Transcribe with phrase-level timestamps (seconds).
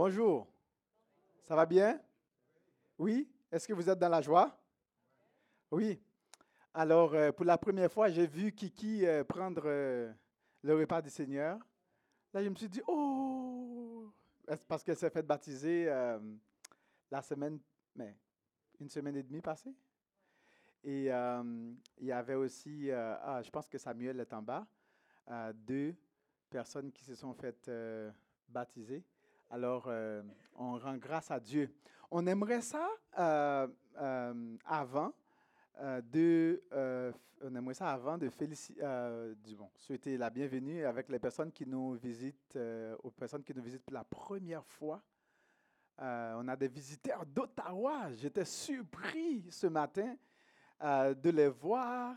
[0.00, 0.46] Bonjour.
[1.42, 2.00] Ça va bien?
[2.98, 3.28] Oui?
[3.50, 4.56] Est-ce que vous êtes dans la joie?
[5.72, 6.00] Oui.
[6.72, 10.12] Alors, euh, pour la première fois, j'ai vu Kiki euh, prendre euh,
[10.62, 11.58] le repas du Seigneur.
[12.32, 14.12] Là, je me suis dit, oh!
[14.68, 15.86] Parce qu'elle s'est fait baptiser
[17.10, 17.58] la semaine,
[17.96, 18.16] mais
[18.78, 19.74] une semaine et demie passée?
[20.84, 24.64] Et il y avait aussi, ah, je pense que Samuel est en bas,
[25.54, 25.92] deux
[26.48, 27.68] personnes qui se sont faites
[28.48, 29.04] baptiser.
[29.50, 30.22] Alors, euh,
[30.56, 31.70] on rend grâce à Dieu.
[32.10, 32.86] On aimerait ça
[33.18, 33.66] euh,
[33.98, 35.12] euh, avant
[36.12, 36.62] de,
[37.40, 38.82] on aimerait ça avant de féliciter,
[39.56, 42.58] bon, souhaiter la bienvenue avec les personnes qui nous visitent,
[43.02, 45.00] aux personnes qui nous visitent pour la première fois.
[45.98, 48.12] on a des visiteurs d'Ottawa.
[48.12, 50.16] J'étais surpris ce matin
[50.80, 52.16] de les voir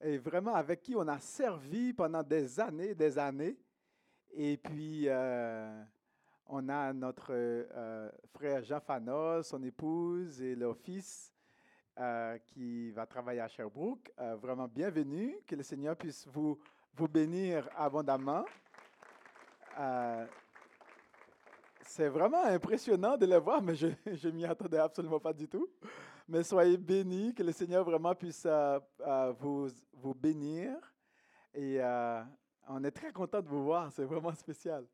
[0.00, 3.58] et vraiment avec qui on a servi pendant des années, des années.
[4.32, 5.06] Et puis,
[6.48, 8.80] on a notre euh, frère Jean
[9.42, 11.32] son épouse et leur fils
[11.98, 14.12] euh, qui va travailler à Sherbrooke.
[14.20, 15.38] Euh, vraiment bienvenue.
[15.46, 16.58] Que le Seigneur puisse vous,
[16.94, 18.44] vous bénir abondamment.
[21.82, 23.86] c'est vraiment impressionnant de les voir, mais je
[24.28, 25.68] ne m'y attendais absolument pas du tout.
[26.28, 28.46] Mais soyez bénis, que le Seigneur vraiment puisse
[29.38, 30.72] vous, vous bénir.
[31.54, 31.80] Et
[32.68, 34.84] on est très content de vous voir, c'est vraiment spécial.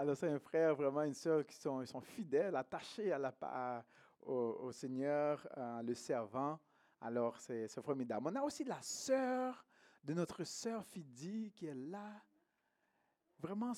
[0.00, 3.84] Alors, c'est un frère, vraiment une sœur qui sont, fidèles, attachés à la,
[4.22, 5.44] au, Seigneur,
[5.82, 6.60] le servant.
[7.00, 8.28] Alors, c'est formidable.
[8.30, 9.66] On a aussi la sœur
[10.04, 12.12] de notre sœur Fidi qui est là.
[13.40, 13.72] Vraiment,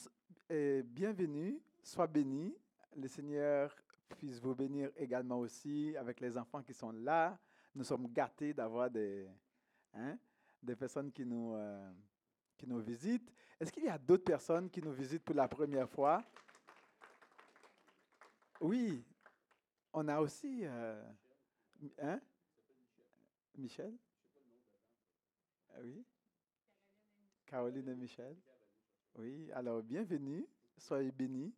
[0.84, 2.54] bienvenue, sois béni.
[2.94, 3.74] Le Seigneur
[4.10, 7.38] puisse vous bénir également aussi avec les enfants qui sont là.
[7.74, 9.26] Nous sommes gâtés d'avoir des,
[9.94, 10.18] hein,
[10.62, 11.91] des personnes qui nous, euh,
[12.58, 13.32] qui nous visitent.
[13.61, 16.25] Est-ce qu'il y a d'autres personnes qui nous visitent pour la première fois?
[18.58, 19.05] Oui,
[19.92, 20.61] on a aussi...
[20.64, 21.05] Euh,
[22.00, 22.19] hein?
[23.58, 23.92] Michel?
[25.75, 26.03] Ah oui?
[27.44, 28.34] Caroline et Michel?
[29.16, 30.47] Oui, alors bienvenue,
[30.78, 31.53] soyez bénis.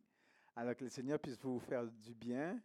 [0.57, 2.59] Alors que le Seigneur puisse vous faire du bien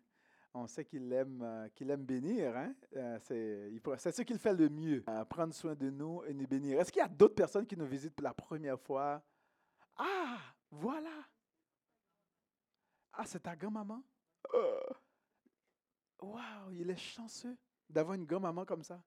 [0.58, 2.56] on sait qu'il aime, euh, qu'il aime bénir.
[2.56, 2.74] Hein?
[2.96, 6.80] Euh, c'est, ce qu'il fait le mieux, prendre soin de nous et nous bénir.
[6.80, 9.22] Est-ce qu'il y a d'autres personnes qui nous visitent pour la première fois?
[9.96, 10.38] Ah,
[10.70, 11.24] voilà.
[13.12, 14.02] Ah, c'est ta grand-maman?
[16.20, 17.56] Waouh, il est chanceux
[17.88, 19.00] d'avoir une grand-maman comme ça.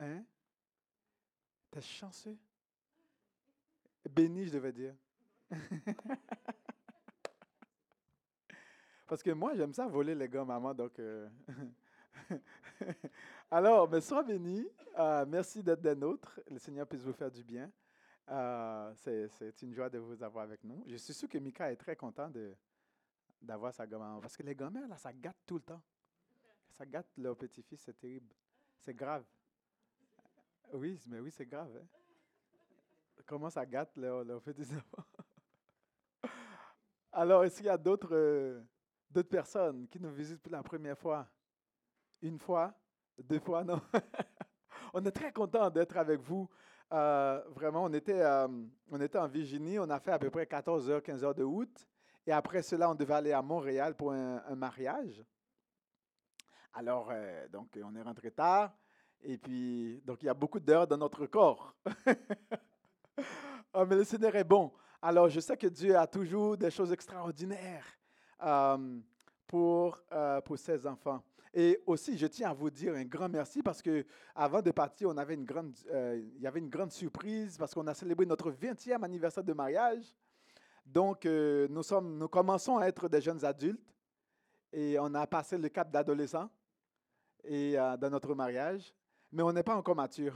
[0.00, 0.24] Hein?
[1.70, 2.36] T'es chanceux?
[4.08, 4.94] Béni, je devais dire.
[9.08, 10.74] Parce que moi, j'aime ça voler les gars, maman.
[10.74, 11.26] Donc, euh,
[13.50, 14.68] Alors, mais sois béni.
[14.98, 16.38] Euh, merci d'être des nôtres.
[16.50, 17.72] Le Seigneur puisse vous faire du bien.
[18.28, 20.84] Euh, c'est une joie de vous avoir avec nous.
[20.86, 22.30] Je suis sûr que Mika est très content
[23.40, 25.82] d'avoir sa maman Parce que les gamins, là, ça gâte tout le temps.
[26.72, 28.34] Ça gâte leur petit-fils, c'est terrible.
[28.82, 29.24] C'est grave.
[30.74, 31.74] Oui, mais oui, c'est grave.
[31.80, 31.86] Hein.
[33.24, 35.04] Comment ça gâte leur, leur petits-enfants?
[37.12, 38.62] Alors, est-ce qu'il y a d'autres
[39.10, 41.26] d'autres personnes qui nous visitent pour la première fois.
[42.22, 42.74] Une fois,
[43.18, 43.80] deux fois, non.
[44.92, 46.48] on est très content d'être avec vous.
[46.92, 48.48] Euh, vraiment, on était, euh,
[48.90, 51.44] on était en Virginie, on a fait à peu près 14 heures, 15 heures de
[51.44, 51.86] août.
[52.26, 55.24] Et après cela, on devait aller à Montréal pour un, mariage.
[56.74, 58.72] Alors, euh, donc, on est rentré tard.
[59.22, 61.74] Et puis, donc, il y a beaucoup d'heures dans notre corps.
[63.74, 64.72] oh, mais le Seigneur est bon.
[65.00, 67.97] Alors, je sais que Dieu a toujours des choses extraordinaires
[68.42, 69.00] euh,
[69.46, 71.22] pour, euh, pour ces enfants.
[71.54, 74.04] Et aussi, je tiens à vous dire un grand merci parce que
[74.34, 77.72] avant de partir, on avait une grande, euh, il y avait une grande surprise parce
[77.72, 80.04] qu'on a célébré notre 20e anniversaire de mariage.
[80.84, 83.94] Donc, nous, sommes, nous commençons à être des jeunes adultes
[84.72, 86.48] et on a passé le cap d'adolescent
[87.44, 88.94] et dans notre mariage,
[89.30, 90.34] mais on n'est pas encore mature.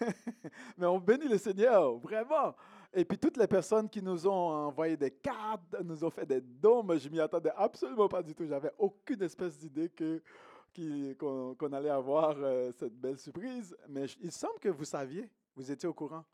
[0.76, 2.56] mais on bénit le Seigneur, vraiment.
[2.92, 6.40] Et puis toutes les personnes qui nous ont envoyé des cartes, nous ont fait des
[6.40, 8.46] dons, mais je m'y attendais absolument pas du tout.
[8.46, 10.22] J'avais aucune espèce d'idée que
[11.18, 13.76] qu'on allait avoir euh, cette belle surprise.
[13.88, 16.24] Mais il semble que vous saviez, vous étiez au courant.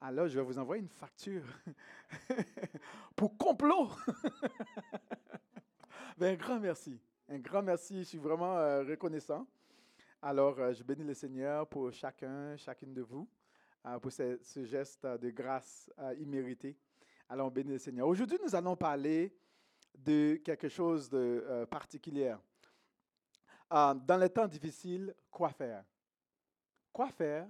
[0.00, 1.44] Alors, je vais vous envoyer une facture
[3.16, 3.90] pour complot.
[6.16, 6.98] mais un grand merci.
[7.28, 7.98] Un grand merci.
[7.98, 9.46] Je suis vraiment euh, reconnaissant.
[10.22, 13.28] Alors, euh, je bénis le Seigneur pour chacun, chacune de vous.
[13.86, 16.76] Euh, pour ce, geste de grâce euh, immérité.
[17.28, 18.06] Allons bénir le Seigneur.
[18.06, 19.34] Aujourd'hui, nous allons parler
[19.94, 22.34] de quelque chose de euh, particulier.
[23.70, 25.82] dans les temps difficiles, quoi faire?
[26.92, 27.48] Quoi faire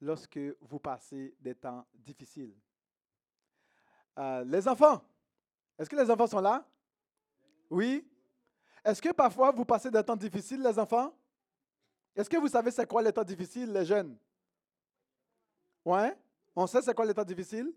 [0.00, 2.54] lorsque vous passez des temps difficiles?
[4.18, 5.02] Euh, les enfants,
[5.76, 6.64] est-ce que les enfants sont là?
[7.68, 8.08] Oui?
[8.84, 11.12] Est-ce que parfois vous passez des temps difficiles, les enfants?
[12.14, 14.16] Est-ce que vous savez c'est quoi les temps difficiles, les jeunes?
[15.86, 16.18] Ouais?
[16.56, 17.72] On sait c'est quoi les temps difficiles?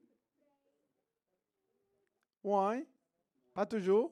[2.43, 2.87] Ouais?
[3.53, 4.11] Pas toujours?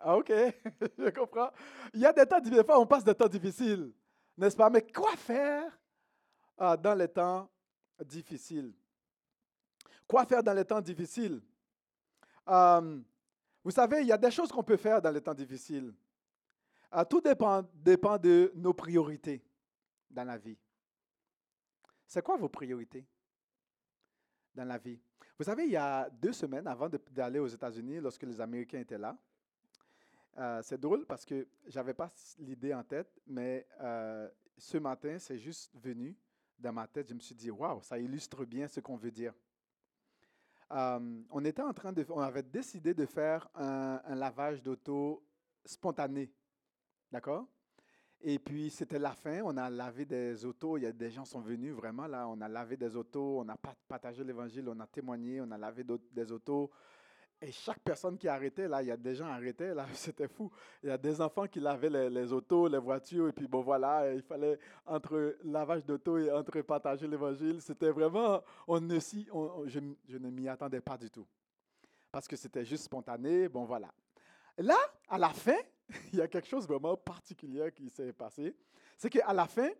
[0.00, 0.28] Ah, OK,
[0.98, 1.50] je comprends.
[1.94, 3.92] Il y a des temps difficiles, on passe des temps difficiles,
[4.36, 4.68] n'est-ce pas?
[4.68, 5.78] Mais quoi faire
[6.58, 7.48] ah, dans les temps
[8.04, 8.72] difficiles?
[10.08, 11.40] Quoi faire dans les temps difficiles?
[12.48, 13.00] Euh,
[13.62, 15.94] vous savez, il y a des choses qu'on peut faire dans les temps difficiles.
[16.92, 19.44] Euh, tout dépend, dépend de nos priorités
[20.10, 20.56] dans la vie.
[22.06, 23.04] C'est quoi vos priorités
[24.54, 24.98] dans la vie?
[25.38, 28.98] Vous savez, il y a deux semaines avant d'aller aux États-Unis, lorsque les Américains étaient
[28.98, 29.16] là,
[30.38, 33.66] euh, c'est drôle parce que je n'avais pas l'idée en tête, mais
[34.58, 36.16] ce matin, c'est juste venu
[36.58, 37.08] dans ma tête.
[37.08, 39.34] Je me suis dit, waouh, ça illustre bien ce qu'on veut dire.
[40.72, 45.24] Euh, on était en train de, on avait décidé de faire un, lavage d'auto
[45.64, 46.32] spontané,
[47.10, 47.46] d'accord?
[48.28, 51.24] Et puis c'était la fin, on a lavé des autos, il y a des gens
[51.24, 53.56] sont venus vraiment là, on a lavé des autos, on a
[53.86, 56.68] partagé l'évangile, on a témoigné, on a lavé des autos.
[57.40, 60.50] Et chaque personne qui arrêtait, là, il y a des gens arrêtés, là, c'était fou.
[60.82, 64.12] Il y a des enfants qui lavaient les, autos, les voitures, et puis bon, voilà,
[64.12, 69.78] il fallait, entre lavage d'auto et entre partager l'évangile, c'était vraiment, on ne je,
[70.08, 71.28] je ne m'y attendais pas du tout.
[72.10, 73.92] Parce que c'était juste spontané, bon, voilà.
[74.58, 75.58] Là, à la fin,
[76.12, 78.56] il y a quelque chose vraiment particulier qui s'est passé.
[78.96, 79.70] C'est qu'à la fin,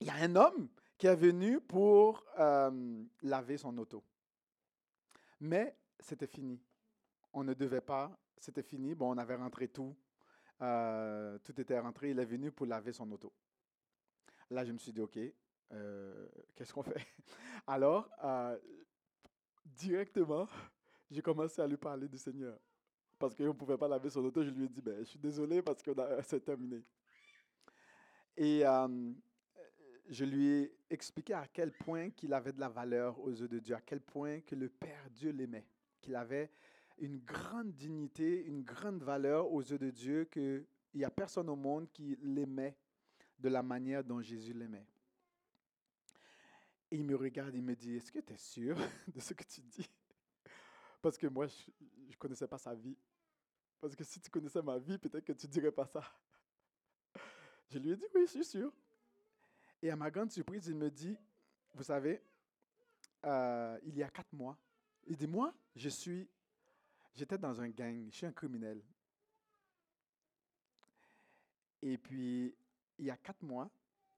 [0.00, 4.02] il y a un homme qui est venu pour euh, laver son auto.
[5.40, 6.60] Mais c'était fini.
[7.32, 8.94] On ne devait pas, c'était fini.
[8.94, 9.94] Bon, on avait rentré tout.
[10.62, 12.10] Euh, tout était rentré.
[12.10, 13.32] Il est venu pour laver son auto.
[14.50, 15.18] Là, je me suis dit, OK,
[15.72, 17.06] euh, qu'est-ce qu'on fait?
[17.66, 18.08] Alors,
[19.64, 20.46] directement,
[21.10, 22.58] j'ai commencé à lui parler du Seigneur.
[23.24, 24.42] Parce qu'on ne pouvait pas laver son auto.
[24.44, 25.90] Je lui ai dit, ben, je suis désolé parce que
[26.24, 26.82] c'est terminé.
[28.36, 28.62] Et
[30.08, 33.58] je lui ai expliqué à quel point qu'il avait de la valeur aux yeux de
[33.58, 35.66] Dieu, à quel point que le Père Dieu l'aimait
[36.02, 36.50] qu'il avait
[36.98, 41.56] une grande dignité, une grande valeur aux yeux de Dieu, qu'il n'y a personne au
[41.56, 42.76] monde qui l'aimait
[43.38, 44.86] de la manière dont Jésus l'aimait.
[46.90, 48.76] Et il me regarde, il me dit, est-ce que tu es sûr
[49.08, 49.90] de ce que tu dis?
[51.00, 52.96] Parce que moi, je ne connaissais pas sa vie.
[53.84, 56.02] Parce que si tu connaissais ma vie, peut-être que tu ne dirais pas ça.
[57.68, 58.72] Je lui ai dit, oui, je suis sûr.
[59.82, 61.14] Et à ma grande surprise, il me dit,
[61.74, 62.22] vous savez,
[63.26, 64.56] euh, il y a quatre mois,
[65.06, 66.26] il dit, moi, je suis,
[67.12, 68.82] j'étais dans un gang, je suis un criminel.
[71.82, 72.56] Et puis,
[72.98, 73.70] il y a quatre mois,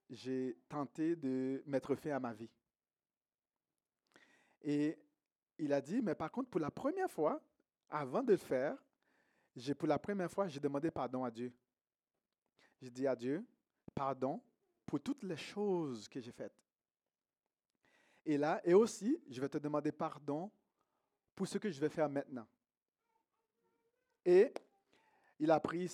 [0.09, 2.49] j'ai tenté de mettre fin à ma vie.
[4.61, 4.97] Et
[5.57, 7.43] il a dit, mais par contre, pour la première fois,
[7.89, 8.77] avant de le faire,
[9.57, 11.51] j'ai, pour la première fois, j'ai demandé pardon à Dieu.
[12.79, 13.43] J'ai dit à Dieu,
[13.93, 14.39] pardon
[14.85, 16.53] pour toutes les choses que j'ai faites.
[18.23, 20.51] Et là, et aussi, je vais te demander pardon
[21.35, 22.47] pour ce que je vais faire maintenant.
[24.23, 24.53] Et
[25.39, 25.91] il a pris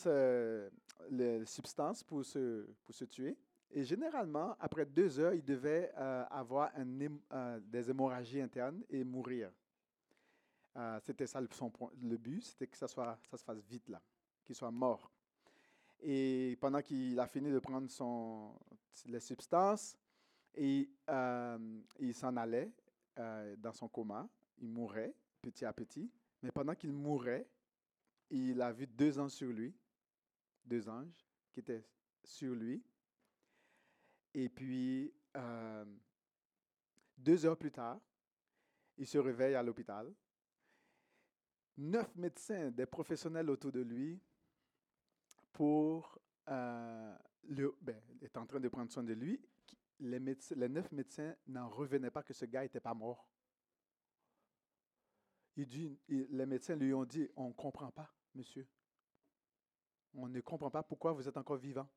[1.09, 3.37] les substances pour se, pour se tuer.
[3.71, 9.51] Et généralement, après deux heures, il devait euh, avoir euh, des hémorragies internes et mourir.
[10.75, 14.01] Euh, c'était ça le but, c'était que ça, soit, ça se fasse vite là,
[14.43, 15.11] qu'il soit mort.
[16.01, 18.55] Et pendant qu'il a fini de prendre son,
[19.05, 19.97] les substances,
[20.55, 20.89] et,
[21.99, 22.71] il s'en allait
[23.57, 24.27] dans son coma,
[24.59, 26.11] il mourait petit à petit.
[26.41, 27.47] Mais pendant qu'il mourait,
[28.29, 29.73] il a vu deux anges sur lui,
[30.65, 31.85] deux anges qui étaient
[32.23, 32.83] sur lui.
[34.33, 35.85] Et puis, euh,
[37.17, 37.99] deux heures plus tard,
[38.97, 40.11] il se réveille à l'hôpital.
[41.77, 44.21] Neuf médecins, des professionnels autour de lui,
[45.51, 47.17] pour euh,
[47.81, 49.39] ben, est en train de prendre soin de lui.
[49.99, 53.27] Les, les neuf médecins n'en revenaient pas que ce gars n'était pas mort.
[55.55, 58.67] Les médecins lui ont dit, on ne comprend pas, monsieur.
[60.15, 61.87] On ne comprend pas pourquoi vous êtes encore vivant.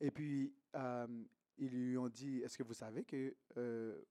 [0.00, 1.24] Et puis, euh,
[1.58, 4.02] ils lui ont dit, est-ce que vous savez que euh,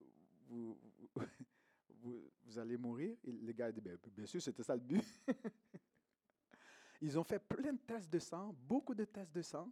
[2.02, 5.04] vous, allez mourir Et le gars a dit, ben, bien sûr, c'était ça le but.
[7.02, 9.72] Ils ont fait plein de tests de sang, beaucoup de tests de sang.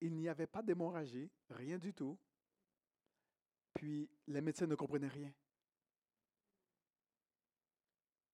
[0.00, 2.18] Il n'y avait pas d'hémorragie, rien du tout.
[3.74, 5.32] Puis les médecins ne comprenaient rien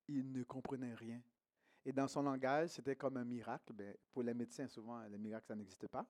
[0.09, 1.21] il ne comprenait rien.
[1.85, 3.73] Et dans son langage, c'était comme un miracle.
[3.73, 6.07] Ben, pour les médecins, souvent, les miracles, ça n'existe pas.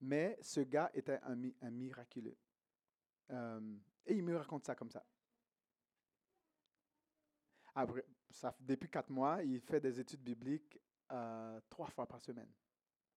[0.00, 2.36] Mais ce gars était un, un miraculeux.
[3.30, 5.04] Euh, et il me raconte ça comme ça.
[7.76, 10.80] Après, ça, depuis quatre mois, il fait des études bibliques
[11.12, 12.50] euh, trois fois par semaine.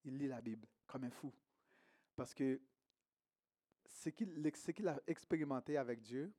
[0.04, 1.32] Il lit la Bible comme un fou.
[2.14, 2.60] Parce que
[3.86, 6.32] ce qu'il a expérimenté avec Dieu,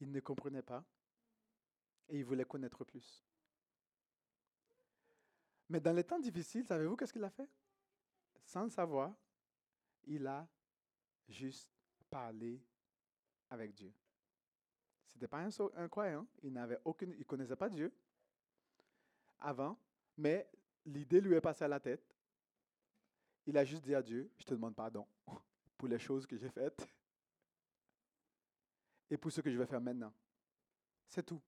[0.00, 0.84] il ne comprenait pas
[2.08, 3.22] et il voulait connaître plus.
[5.68, 7.48] Mais dans les temps difficiles, savez-vous qu'est-ce qu'il a fait?
[8.42, 9.14] Sans le savoir,
[10.04, 10.48] il a
[11.28, 11.70] juste
[12.08, 12.62] parlé
[13.50, 13.92] avec Dieu.
[15.16, 17.90] Ce n'était pas un, un, croyant, il n'avait aucune, il connaissait pas Dieu
[19.38, 19.78] avant,
[20.18, 20.46] mais
[20.84, 22.14] l'idée lui est passée à la tête.
[23.46, 25.06] Il a juste dit à Dieu, je te demande pardon
[25.78, 26.86] pour les choses que j'ai faites
[29.10, 30.12] et pour ce que je vais faire maintenant.
[31.08, 31.40] C'est tout.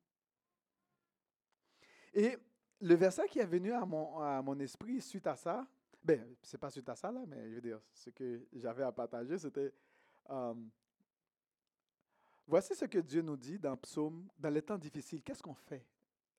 [2.15, 2.39] Et
[2.81, 5.69] le verset qui est venu à mon, à mon esprit suite à ça,
[6.03, 8.93] ben, c'est pas suite à ça, là, mais je veux dire, ce que j'avais à
[8.93, 9.75] partager, c'était
[10.31, 10.55] euh,
[12.49, 15.23] Voici ce que Dieu nous dit dans Psaume, dans les temps difficiles.
[15.23, 15.85] Qu'est-ce qu'on fait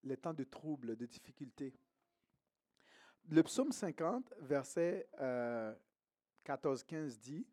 [0.03, 1.71] Les temps de troubles, de difficultés?
[3.29, 5.07] Le psaume 50, verset
[6.43, 7.45] 14-15 euh, dit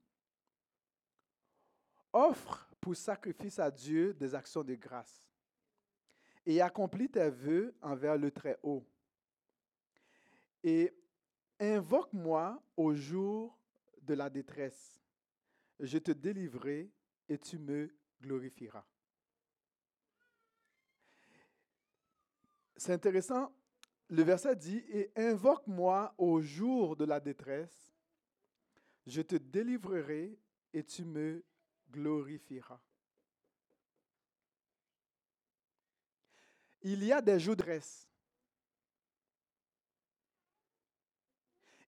[2.15, 5.23] Offre pour sacrifice à Dieu des actions de grâce
[6.47, 8.87] et accomplis tes vœux envers le Très-Haut.
[10.63, 10.97] Et
[11.61, 13.59] invoque-moi au jour
[14.01, 14.99] de la détresse.
[15.79, 16.91] Je te délivrerai
[17.29, 18.87] et tu me glorifieras.
[22.77, 23.55] C'est intéressant,
[24.09, 27.95] le verset dit, et invoque-moi au jour de la détresse,
[29.07, 30.39] je te délivrerai
[30.73, 31.45] et tu me
[31.91, 32.81] glorifieras.
[36.83, 38.09] Il y a des jours de reste.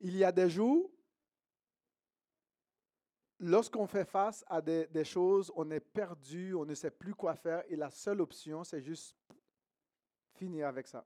[0.00, 0.90] Il y a des jours,
[3.40, 7.62] lorsqu'on fait face à des, choses, on est perdu, on ne sait plus quoi faire
[7.68, 9.16] et la seule option, c'est juste
[10.34, 11.04] finir avec ça.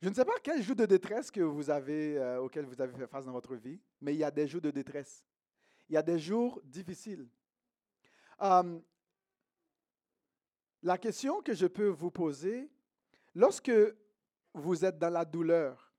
[0.00, 2.92] Je ne sais pas quel jour de détresse que vous avez, euh, auquel vous avez
[2.92, 5.24] fait face dans votre vie, mais il y a des jours de détresse.
[5.88, 7.26] Il y a des jours difficiles.
[8.38, 8.82] Um,
[10.82, 12.70] la question que je peux vous poser,
[13.34, 13.72] lorsque
[14.52, 15.92] vous êtes dans la douleur,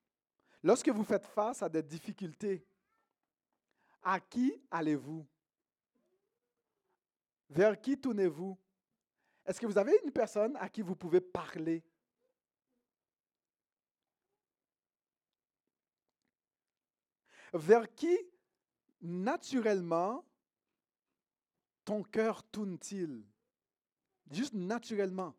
[0.62, 2.64] lorsque vous faites face à des difficultés,
[4.06, 5.26] à qui allez-vous?
[7.50, 8.58] Vers qui tournez-vous?
[9.46, 11.84] Est-ce que vous avez une personne à qui vous pouvez parler?
[17.54, 18.18] Vers qui,
[19.02, 20.24] naturellement,
[21.84, 23.24] ton cœur tourne-t-il?
[24.30, 25.34] Juste naturellement.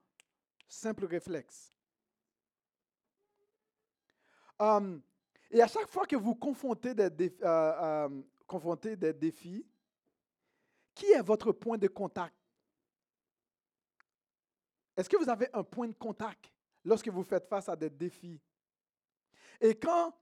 [0.68, 1.72] Simple réflexe.
[4.58, 5.02] Um,
[5.50, 8.22] et à chaque fois que vous confrontez des, euh, euh,
[8.96, 9.66] des défis,
[10.94, 12.34] qui est votre point de contact?
[14.96, 16.50] Est-ce que vous avez un point de contact
[16.84, 18.40] lorsque vous faites face à des défis?
[19.60, 20.14] Et quand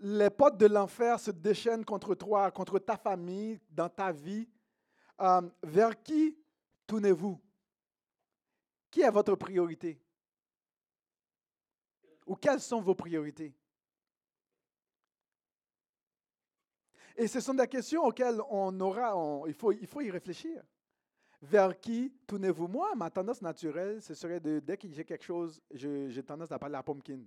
[0.00, 4.48] les potes de l'enfer se déchaînent contre toi, contre ta famille, dans ta vie,
[5.18, 6.36] um, vers qui
[6.86, 7.40] tournez-vous?
[8.90, 10.00] Qui est votre priorité?
[12.26, 13.54] Ou quelles sont vos priorités?
[17.20, 19.14] Et ce sont des questions auxquelles on aura,
[19.46, 20.64] il, faut, il faut y réfléchir.
[21.42, 22.66] Vers qui tournez-vous?
[22.66, 26.58] Moi, ma tendance naturelle, ce serait de, dès que j'ai quelque chose, j'ai tendance à
[26.58, 27.20] parler à Pumpkin.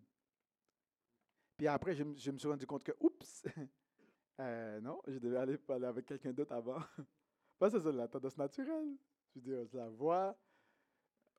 [1.56, 3.44] Puis après, je, je, me suis rendu compte que, oups,
[4.40, 6.80] euh, non, je devais aller parler avec quelqu'un d'autre avant.
[7.60, 8.98] Pas c'est la tendance naturelle.
[9.36, 10.36] Je veux dire, je la vois,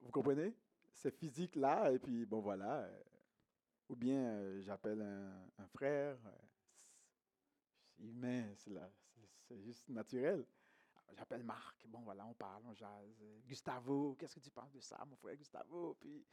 [0.01, 0.55] vous comprenez?
[0.93, 2.83] C'est physique là, et puis bon voilà.
[2.83, 3.03] Euh,
[3.89, 6.17] ou bien euh, j'appelle un, frère.
[7.99, 10.45] Humain, c'est juste naturel.
[11.17, 13.23] J'appelle Marc, bon voilà, on parle, on jase.
[13.47, 15.95] Gustavo, qu'est-ce que tu penses de ça, mon frère Gustavo?
[16.01, 16.27] Puis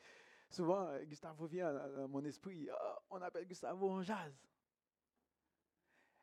[0.49, 4.41] souvent, Gustavo vient à, mon esprit, oh, on appelle Gustavo, on jase.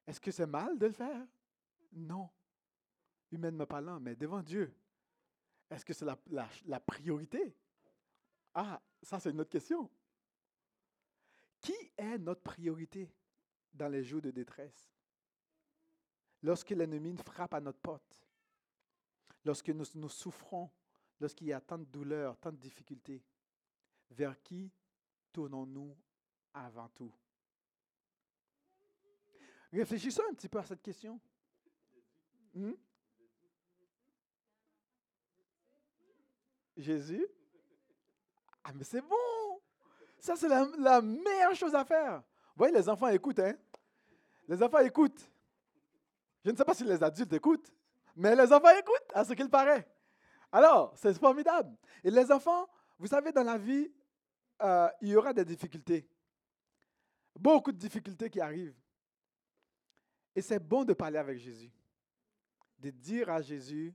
[0.07, 1.26] Est-ce que c'est mal de le faire?
[1.92, 2.28] Non.
[3.30, 4.75] Humainement parlant, mais devant Dieu,
[5.71, 6.07] est-ce que c'est
[6.66, 7.54] la, priorité?
[8.54, 9.90] Ah, ça c'est une autre question.
[11.61, 13.12] Qui est notre priorité
[13.73, 14.90] dans les jours de détresse?
[16.42, 18.21] Lorsque l'ennemi frappe à notre porte,
[19.45, 20.71] lorsque nous, souffrons,
[21.21, 23.23] lorsqu'il y a tant de douleurs, tant de difficultés,
[24.11, 24.71] vers qui
[25.33, 25.97] tournons-nous
[26.54, 27.12] avant tout?
[29.73, 31.21] Réfléchissons un petit peu à cette question.
[32.54, 32.73] Hmm?
[36.76, 37.26] Jésus?
[38.64, 39.61] Ah, mais c'est bon!
[40.18, 42.18] Ça, c'est la, meilleure chose à faire.
[42.18, 43.54] Vous voyez, les enfants écoutent, hein?
[44.47, 45.30] Les enfants écoutent.
[46.45, 47.73] Je ne sais pas si les adultes écoutent,
[48.16, 49.87] Mais les enfants écoutent, à ce qu'il paraît.
[50.50, 51.76] Alors, c'est formidable.
[52.02, 52.68] Et les enfants,
[52.99, 53.92] vous savez, dans la vie,
[54.62, 56.09] euh, il y aura des difficultés.
[57.38, 58.75] Beaucoup de difficultés qui arrivent.
[60.35, 61.73] Et c'est bon de parler avec Jésus,
[62.78, 63.95] de dire à Jésus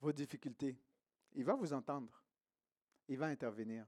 [0.00, 0.78] vos difficultés.
[1.34, 2.22] Il va vous entendre.
[3.08, 3.86] Il va intervenir.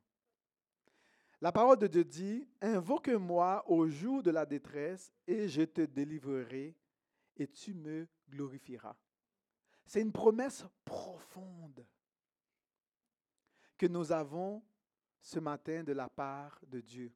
[1.40, 6.74] La parole de Dieu dit, Invoque-moi au jour de la détresse et je te délivrerai
[7.36, 8.96] et tu me glorifieras.
[9.86, 11.86] C'est une promesse profonde
[13.76, 14.62] que nous avons
[15.20, 17.12] ce matin de la part de Dieu.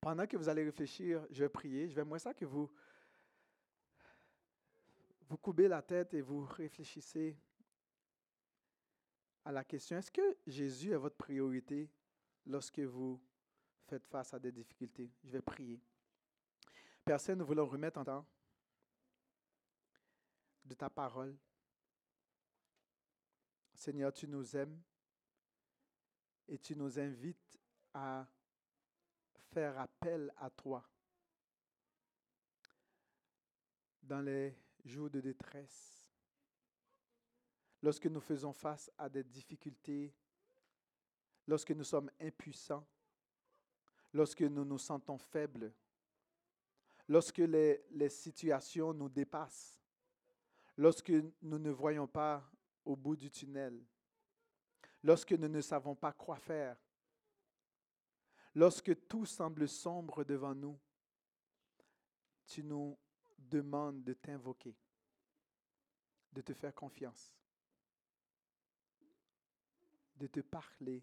[0.00, 1.88] Pendant que vous allez réfléchir, je vais prier.
[1.88, 2.70] Je vais moi ça que vous
[5.28, 7.36] vous coubez la tête et vous réfléchissez
[9.44, 11.88] à la question, est-ce que Jésus est votre priorité
[12.46, 13.20] lorsque vous
[13.86, 15.10] faites face à des difficultés?
[15.24, 15.80] Je vais prier.
[17.10, 18.24] Personne nous voulons remettre en temps
[20.64, 21.36] de ta parole.
[23.74, 24.80] Seigneur, tu nous aimes
[26.46, 27.58] et tu nous invites
[27.92, 28.24] à
[29.52, 30.88] faire appel à toi
[34.00, 36.08] dans les jours de détresse,
[37.82, 40.14] lorsque nous faisons face à des difficultés,
[41.48, 42.86] lorsque nous sommes impuissants,
[44.12, 45.74] lorsque nous nous sentons faibles,
[47.10, 49.80] lorsque les, situations nous dépassent,
[50.76, 52.48] lorsque nous ne voyons pas
[52.84, 53.84] au bout du tunnel,
[55.02, 56.76] lorsque nous ne savons pas quoi faire,
[58.54, 60.78] lorsque tout semble sombre devant nous,
[62.46, 62.96] tu nous
[63.36, 64.76] demandes de t'invoquer,
[66.32, 67.34] de te faire confiance,
[70.14, 71.02] de te parler,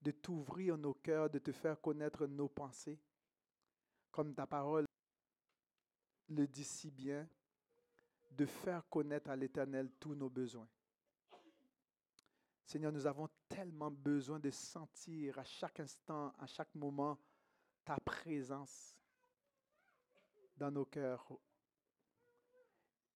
[0.00, 3.00] de t'ouvrir nos cœurs, de te faire connaître nos pensées,
[4.12, 4.86] comme ta parole
[6.28, 7.28] le dit si bien,
[8.30, 10.68] de faire connaître à l'Éternel tous nos besoins.
[12.64, 17.18] Seigneur, nous avons tellement besoin de sentir à chaque instant, à chaque moment,
[17.84, 18.96] ta présence
[20.56, 21.26] dans nos cœurs.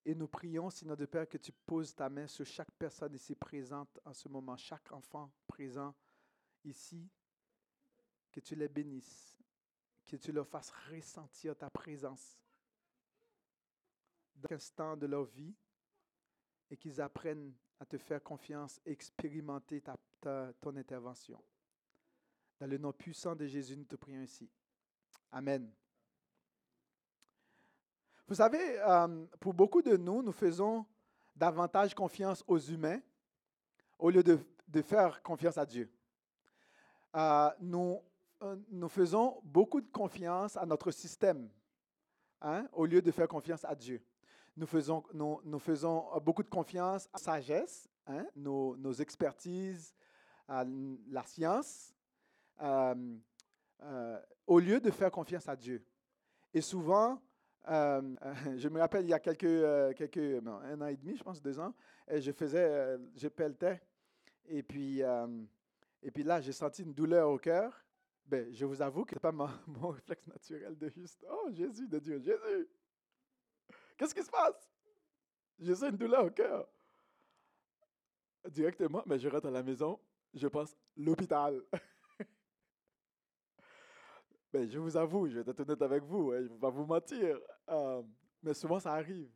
[0.04, 3.34] Et nous prions, Seigneur de Père, que tu poses ta main sur chaque personne ici
[3.34, 5.94] présente en ce moment, chaque enfant présent
[6.64, 7.08] ici,
[8.30, 9.36] que tu les bénisses,
[10.04, 12.45] que tu leur fasses ressentir ta présence
[14.36, 15.54] dans instant de leur vie
[16.70, 19.96] et qu'ils apprennent à te faire confiance et expérimenter ta,
[20.60, 21.42] ton intervention.
[22.58, 24.48] Dans le nom puissant de Jésus, nous te prions ici.
[25.30, 25.70] Amen.
[28.26, 30.84] Vous savez, euh, pour beaucoup de nous, nous faisons
[31.34, 33.00] davantage confiance aux humains
[33.98, 35.90] au lieu de, de faire confiance à Dieu.
[37.14, 38.02] Euh, nous,
[38.42, 41.48] euh, nous faisons beaucoup de confiance à notre système
[42.40, 44.02] hein, au lieu de faire confiance à Dieu
[44.56, 49.94] nous faisons, nous, nous faisons beaucoup de confiance à la sagesse, hein, nos, nos, expertises,
[50.48, 50.64] à
[51.10, 51.92] la science,
[52.62, 52.94] euh,
[53.82, 55.84] euh, au lieu de faire confiance à Dieu.
[56.54, 57.20] Et souvent,
[57.68, 58.00] euh,
[58.56, 61.58] je me rappelle il y a quelques, quelques un an et demi, je pense deux
[61.58, 61.74] ans,
[62.08, 63.82] je faisais, je pelletais,
[64.46, 65.02] et puis,
[66.02, 67.82] et puis là, j'ai senti une douleur au cœur.
[68.24, 71.48] Ben, je vous avoue que ce n'est pas mon, mon réflexe naturel de juste, oh
[71.52, 72.68] Jésus de Dieu, Jésus.
[73.96, 74.68] Qu'est-ce qui se passe?
[75.58, 76.68] J'ai une douleur au cœur.
[78.50, 79.98] Directement, mais je rentre à la maison,
[80.34, 81.62] je pense l'hôpital.
[84.52, 86.70] ben, je vous avoue, je vais être honnête avec vous, hein, je ne vais pas
[86.70, 88.02] vous mentir, euh,
[88.42, 89.28] mais souvent ça arrive.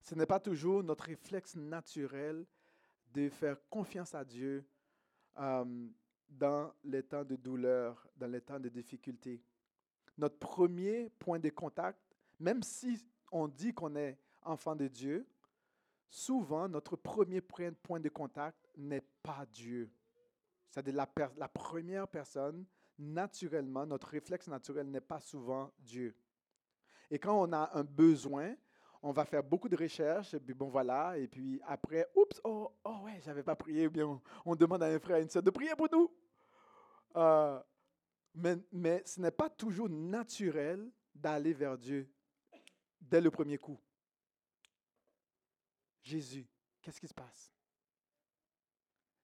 [0.00, 2.44] Ce n'est pas toujours notre réflexe naturel
[3.12, 4.66] de faire confiance à Dieu
[5.38, 5.88] euh,
[6.28, 9.40] dans les temps de douleur, dans les temps de difficulté
[10.18, 11.98] notre premier point de contact,
[12.38, 15.26] même si on dit qu'on est enfant de Dieu,
[16.08, 19.90] souvent notre premier point de contact n'est pas Dieu.
[20.70, 22.64] C'est-à-dire la, la première personne,
[22.98, 26.16] naturellement, notre réflexe naturel n'est pas souvent Dieu.
[27.10, 28.54] Et quand on a un besoin,
[29.02, 32.72] on va faire beaucoup de recherches, et puis bon voilà, et puis après, oups, oh,
[32.84, 35.50] oh ouais, j'avais pas prié, bien on, demande à un frère et une soeur de
[35.50, 36.10] prier pour nous.
[37.16, 37.60] Euh,
[38.34, 42.10] mais, ce n'est pas toujours naturel d'aller vers Dieu
[43.00, 43.80] dès le premier coup.
[46.02, 46.46] Jésus,
[46.82, 47.52] qu'est-ce qui se passe?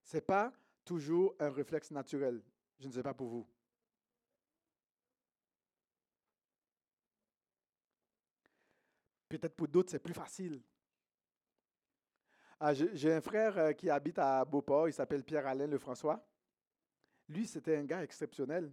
[0.05, 0.53] Ce n'est pas
[0.85, 2.43] toujours un réflexe naturel.
[2.79, 3.49] Je ne sais pas pour vous.
[9.29, 10.63] Peut-être pour d'autres, c'est plus facile.
[12.59, 16.23] Ah, j'ai un frère euh, qui habite à Beauport, il s'appelle Pierre-Alain Lefrançois.
[17.29, 18.71] Lui, c'était un gars exceptionnel.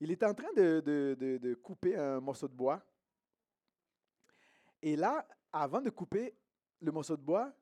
[0.00, 2.82] Il était en train de, couper un morceau de bois.
[4.82, 6.34] Et là, avant de couper
[6.80, 7.52] le morceau de bois,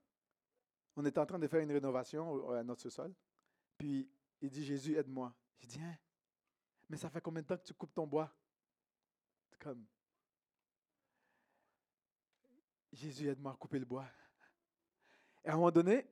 [0.95, 3.13] on était en train de faire une rénovation à notre sol.
[3.77, 4.09] Puis
[4.41, 5.35] il dit, Jésus, aide-moi.
[5.59, 5.97] J'ai dit, hein,
[6.89, 8.33] mais ça fait combien de temps que tu coupes ton bois?
[9.59, 9.85] Comme,
[12.93, 14.07] Jésus, aide-moi à couper le bois.
[15.45, 16.09] Et à un moment donné,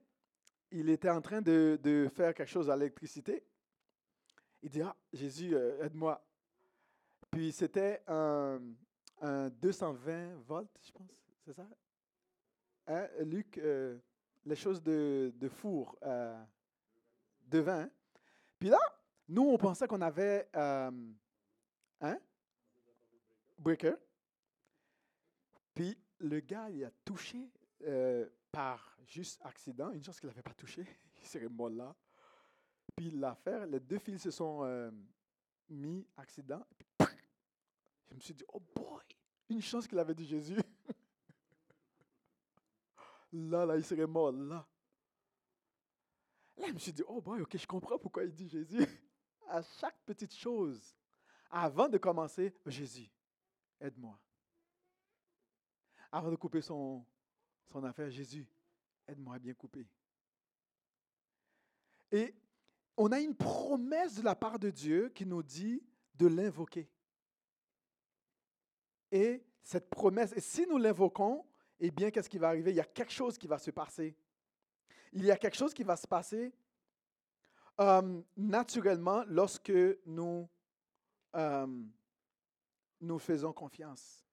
[0.72, 3.46] il était en train de faire quelque chose à l'électricité.
[4.66, 6.20] Il dit, ah, Jésus, euh, aide-moi.
[7.30, 8.60] Puis c'était un,
[9.20, 11.06] un, 220 volts, je pense,
[11.44, 11.68] c'est ça?
[12.88, 13.96] Hein, Luc, euh,
[14.44, 16.42] les choses de, de four, euh,
[17.42, 17.82] de vin.
[17.82, 17.90] Hein?
[18.58, 18.80] Puis là,
[19.28, 20.92] nous, on pensait qu'on avait un
[22.00, 22.18] hein?
[23.60, 23.94] breaker.
[25.74, 27.52] Puis le gars, il a touché
[28.50, 30.84] par juste accident, une chose qu'il n'avait pas touché,
[31.22, 31.94] il serait mort là.
[32.96, 34.90] Puis l'affaire, les deux fils se sont euh,
[35.68, 36.64] mis accident.
[38.08, 39.04] je me suis dit, oh boy,
[39.50, 40.56] une chance qu'il avait dit Jésus.
[43.32, 44.66] là, là, il serait mort là.
[46.56, 48.86] Là, je me suis dit, oh boy, ok, je comprends pourquoi il dit Jésus.
[49.48, 50.96] à chaque petite chose,
[51.50, 53.10] avant de commencer, Jésus,
[53.78, 54.18] aide-moi.
[56.10, 57.04] Avant de couper son,
[57.66, 58.48] son affaire, Jésus,
[59.06, 59.86] aide-moi à bien couper.
[62.10, 62.34] Et
[62.96, 65.82] on a une promesse de la part de Dieu qui nous dit
[66.14, 66.88] de l'invoquer.
[69.12, 71.44] Et cette promesse, et si nous l'invoquons,
[71.78, 72.70] eh bien, qu'est-ce qui va arriver?
[72.70, 74.16] Il y a quelque chose qui va se passer.
[75.12, 76.52] Il y a quelque chose qui va se passer
[77.80, 79.72] euh, naturellement lorsque
[80.06, 80.48] nous,
[81.34, 81.66] euh,
[83.00, 84.24] nous faisons confiance.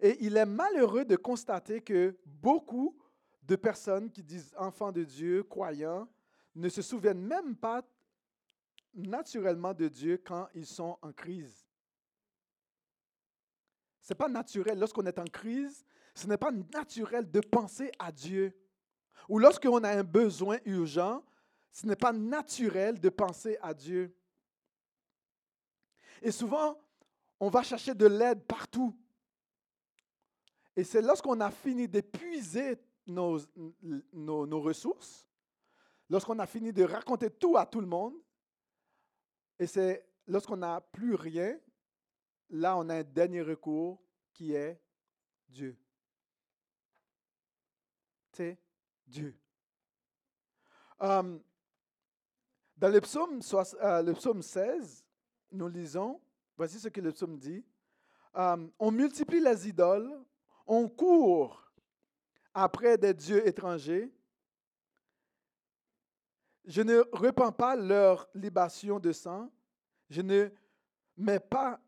[0.00, 2.96] Et il est malheureux de constater que beaucoup
[3.42, 6.08] de personnes qui disent enfants de Dieu, croyants,
[6.54, 7.82] ne se souviennent même pas
[8.96, 11.66] naturellement de Dieu quand ils sont en crise.
[14.02, 14.78] Ce n'est pas naturel.
[14.78, 18.56] Lorsqu'on est en crise, ce n'est pas naturel de penser à Dieu.
[19.28, 21.24] Ou lorsqu'on a un besoin urgent,
[21.72, 24.16] ce n'est pas naturel de penser à Dieu.
[26.22, 26.80] Et souvent,
[27.38, 28.96] on va chercher de l'aide partout.
[30.74, 33.38] Et c'est lorsqu'on a fini d'épuiser nos,
[34.12, 35.26] nos, nos, ressources,
[36.08, 38.14] lorsqu'on a fini de raconter tout à tout le monde,
[39.58, 41.58] et c'est lorsqu'on n'a plus rien,
[42.50, 44.80] là, on a un dernier recours qui est
[45.48, 45.76] Dieu.
[48.32, 48.58] C'est
[49.06, 49.38] Dieu.
[50.98, 51.40] Dans
[52.80, 55.04] le psaume, euh, le psaume 16,
[55.52, 56.20] nous lisons,
[56.56, 57.64] voici ce que le psaume dit.
[58.34, 60.12] On multiplie les idoles,
[60.66, 61.72] on court
[62.52, 64.12] après des dieux étrangers.
[66.66, 69.50] Je ne repens pas leur libation de sang.
[70.10, 70.48] Je ne
[71.16, 71.80] mets pas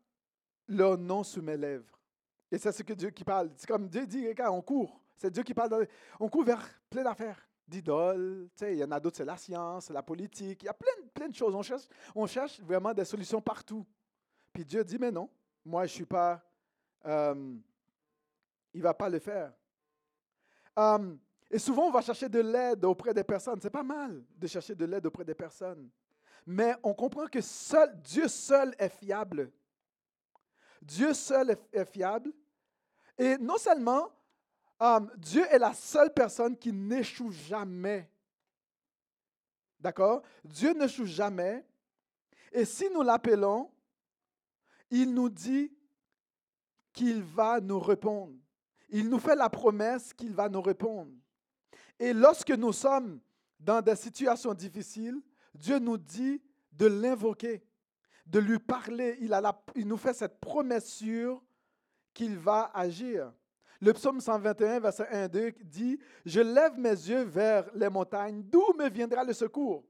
[0.67, 1.99] leur nom sous mes lèvres.
[2.51, 3.51] Et c'est ce que Dieu qui parle.
[3.55, 5.01] C'est comme Dieu dit, regarde, on court.
[5.15, 5.87] C'est Dieu qui parle.
[6.19, 8.49] on court vers plein d'affaires, d'idoles.
[8.61, 10.63] il y en a d'autres, c'est la science, la politique.
[10.63, 11.53] Il y a plein, plein de choses.
[11.53, 13.85] On cherche, on cherche vraiment des solutions partout.
[14.53, 15.29] Puis Dieu dit, mais non,
[15.65, 16.41] moi, je ne suis pas...
[17.05, 17.55] Euh,
[18.73, 19.51] il ne va pas le faire.
[20.75, 23.59] Um, et souvent, on va chercher de l'aide auprès des personnes.
[23.61, 25.89] C'est pas mal de chercher de l'aide auprès des personnes.
[26.45, 29.51] Mais on comprend que seul, Dieu seul est fiable.
[30.81, 32.31] Dieu seul est, fiable.
[33.17, 34.09] Et non seulement,
[34.79, 38.09] um, Dieu est la seule personne qui n'échoue jamais.
[39.79, 40.21] D'accord?
[40.43, 41.65] Dieu n'échoue jamais.
[42.51, 43.71] Et si nous l'appelons,
[44.89, 45.71] il nous dit
[46.93, 48.35] qu'il va nous répondre
[48.89, 51.11] il nous fait la promesse qu'il va nous répondre.
[51.99, 53.19] Et lorsque nous sommes
[53.59, 55.21] dans des situations difficiles,
[55.53, 57.61] Dieu nous dit de l'invoquer,
[58.25, 59.17] de lui parler.
[59.19, 61.43] Il, nous fait cette promesse sûre
[62.13, 63.33] qu'il va agir.
[63.81, 68.73] Le psaume 121, verset 1 2 dit Je lève mes yeux vers les montagnes, d'où
[68.77, 69.85] me viendra le secours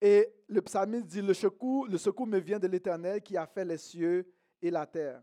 [0.00, 1.86] Et le psalmiste dit Le secours,
[2.26, 5.22] me vient de l'Éternel qui a fait les cieux et la terre.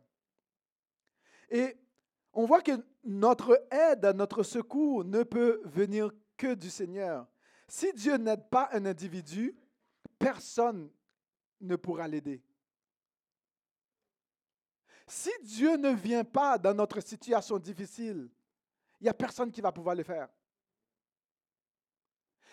[2.33, 2.71] On voit que
[3.03, 7.27] notre aide, notre secours ne peut venir que du Seigneur.
[7.67, 9.55] Si Dieu n'aide pas un individu,
[10.17, 10.89] personne
[11.61, 12.43] ne pourra l'aider.
[15.07, 18.29] Si Dieu ne vient pas dans notre situation difficile,
[18.99, 20.29] il n'y a personne qui va pouvoir le faire.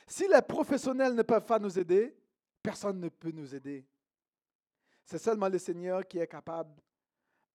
[0.07, 2.17] Si les professionnels ne peuvent pas nous aider,
[2.63, 3.87] personne ne peut nous aider.
[5.05, 6.75] C'est seulement le Seigneur qui est capable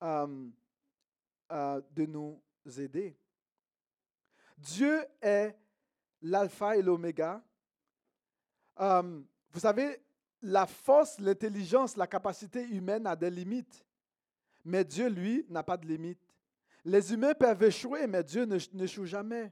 [0.01, 0.49] euh,
[1.49, 2.41] de nous
[2.77, 3.17] aider.
[4.58, 5.55] Dieu est
[6.21, 7.43] l'alpha et l'oméga.
[8.79, 10.01] Euh, vous savez,
[10.41, 13.86] la force, l'intelligence, la capacité humaine a des limites.
[14.63, 16.21] Mais Dieu, lui, n'a pas de limites.
[16.84, 19.51] Les humains peuvent échouer, mais Dieu n'échoue jamais.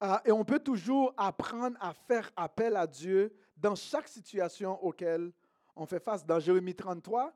[0.00, 5.32] Ah, et on peut toujours apprendre à faire appel à Dieu dans chaque situation auquel
[5.76, 6.26] on fait face.
[6.26, 7.32] Dans Jérémie 33,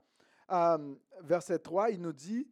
[0.50, 2.48] euh, verset 3, il nous dit,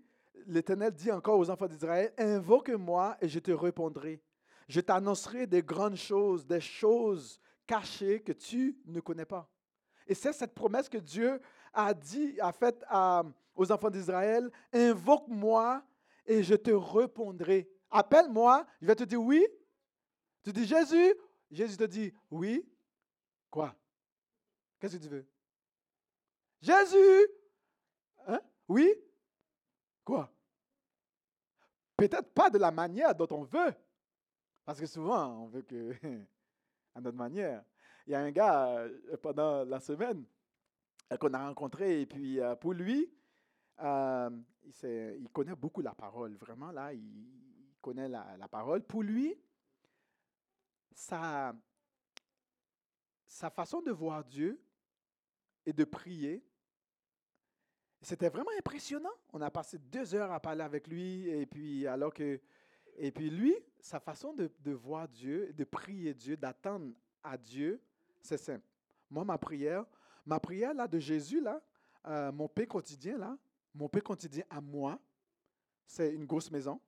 [0.46, 4.22] l'Éternel dit encore aux enfants d'Israël, invoque-moi et je te répondrai.
[4.68, 9.48] Je t'annoncerai des grandes choses, des choses cachées que tu ne connais pas.
[10.06, 11.40] Et c'est cette promesse que Dieu
[11.72, 12.84] a dit, a faite
[13.54, 15.82] aux enfants d'Israël, invoque-moi
[16.26, 17.68] et je te répondrai.
[17.90, 19.46] Appelle-moi, je vais te dire oui.
[20.42, 21.14] Tu dis Jésus,
[21.50, 22.66] Jésus te dit oui.
[23.50, 23.74] Quoi?
[24.78, 25.26] Qu'est-ce que tu veux?
[26.60, 27.28] Jésus
[28.26, 28.40] Hein?
[28.68, 28.92] Oui?
[30.04, 30.30] Quoi?
[31.96, 33.74] Peut-être pas de la manière dont on veut.
[34.64, 35.94] Parce que souvent, on veut que
[36.94, 37.64] à notre manière.
[38.06, 40.24] Il y a un gars euh, pendant la semaine
[41.12, 43.10] euh, qu'on a rencontré, et puis euh, pour lui,
[43.80, 48.82] il, connaît beaucoup la parole, vraiment, là, il connaît la, parole.
[48.82, 49.34] Pour lui,
[50.94, 51.54] sa
[53.50, 54.62] façon de voir Dieu
[55.66, 56.44] et de prier,
[58.04, 59.12] c'était vraiment impressionnant.
[59.32, 62.40] On a passé deux heures à parler avec lui, et puis alors que,
[62.96, 67.80] et puis lui, sa façon de, voir Dieu, de prier Dieu, d'attendre à Dieu,
[68.20, 68.64] c'est simple.
[69.10, 69.84] Moi, ma prière,
[70.26, 71.62] ma prière là de Jésus là,
[72.06, 73.36] euh, mon paix quotidien là,
[73.74, 74.98] mon paix quotidien à moi,
[75.86, 76.80] c'est une grosse maison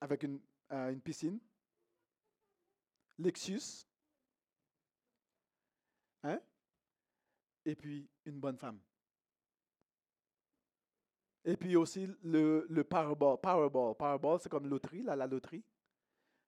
[0.00, 0.40] avec une,
[0.72, 1.38] euh, une piscine,
[3.18, 3.86] Lexus,
[6.22, 6.38] hein,
[7.64, 8.78] et puis une bonne femme.
[11.44, 13.38] Et puis aussi le, le Powerball.
[13.38, 15.62] Powerball, c'est comme loterie, la loterie.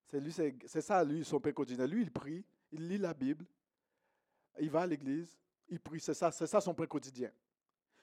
[0.05, 1.85] C'est lui, c'est ça, lui, son père quotidien.
[1.85, 3.45] Lui, il prie, il lit la Bible,
[4.59, 5.37] il va à l'église,
[5.67, 5.99] il prie.
[5.99, 7.31] C'est ça, c'est ça son pain quotidien.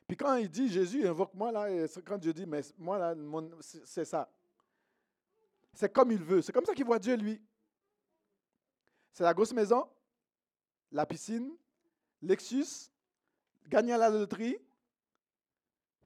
[0.06, 3.14] Puis quand il dit Jésus, invoque-moi là, quand Dieu dit, mais moi là,
[3.60, 4.30] c'est ça.
[5.72, 6.42] C'est comme il veut.
[6.42, 7.42] C'est comme ça qu'il voit Dieu, lui.
[9.12, 9.88] C'est la grosse maison,
[10.92, 11.56] la piscine,
[12.22, 12.90] Lexus,
[13.68, 14.58] gagner à la loterie,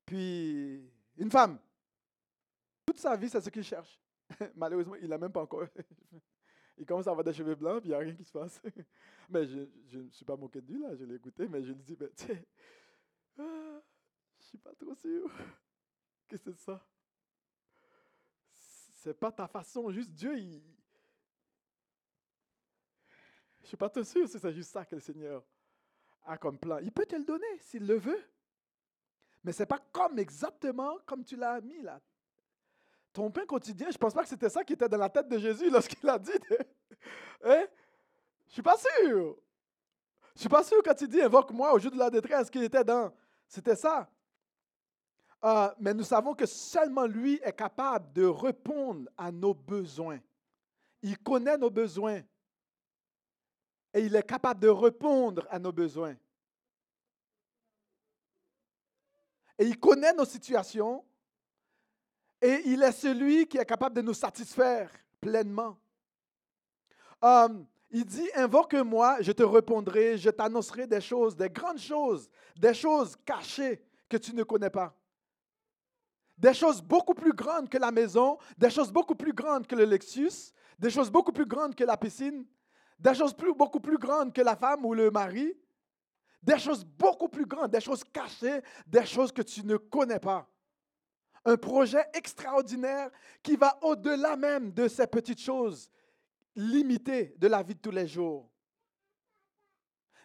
[0.05, 1.59] puis une femme.
[2.87, 4.01] Toute sa vie, c'est ce qu'il cherche.
[4.55, 5.66] Malheureusement, il n'a même pas encore.
[6.79, 8.61] il commence à avoir des cheveux blancs, puis il n'y a rien qui se passe.
[9.29, 11.83] mais je ne suis pas moqué de lui, là, je l'ai écouté, mais je lui
[11.83, 12.44] dis, ben, sais,
[13.38, 13.81] ah,
[14.38, 15.31] je suis pas trop sûr
[16.29, 16.85] que c'est ça?
[18.53, 20.62] C'est pas ta façon, juste Dieu, il.
[23.62, 25.44] Je suis pas trop sûr si c'est juste ça que le Seigneur
[26.37, 26.79] comme plan.
[26.79, 28.23] Il peut te le donner s'il le veut.
[29.43, 32.01] Mais ce n'est pas comme exactement comme tu l'as mis là.
[33.12, 35.29] Ton pain quotidien, je ne pense pas que c'était ça qui était dans la tête
[35.29, 36.31] de Jésus lorsqu'il a dit.
[37.45, 37.64] hein?
[38.47, 39.37] Je ne suis pas sûr.
[40.35, 42.62] Je ne suis pas sûr quand il dit invoque-moi au jour de la détresse qu'il
[42.62, 43.12] était dans.
[43.47, 44.09] C'était ça.
[45.43, 50.21] Euh, mais nous savons que seulement lui est capable de répondre à nos besoins.
[51.03, 52.21] Il connaît nos besoins.
[53.92, 56.16] Et il est capable de répondre à nos besoins.
[59.59, 61.05] Et il connaît nos situations
[62.40, 65.76] et il est celui qui est capable de nous satisfaire pleinement.
[67.20, 72.72] Um, il dit, invoque-moi, je te répondrai, je t'annoncerai des choses, des grandes choses, des
[72.72, 74.94] choses cachées que tu ne connais pas.
[76.38, 79.85] Des choses beaucoup plus grandes que la maison, des choses beaucoup plus grandes que le
[79.85, 82.46] Lexus, des choses beaucoup plus grandes que la piscine,
[83.01, 85.55] des choses beaucoup plus grandes que la femme ou le mari,
[86.43, 90.47] des choses beaucoup plus grandes, des choses cachées, des choses que tu ne connais pas
[91.45, 93.11] un projet extraordinaire
[93.43, 95.91] qui va au-delà même de ces petites choses
[96.55, 98.51] limitées de la vie de tous les jours.